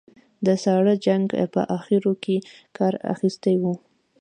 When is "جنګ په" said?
1.05-1.61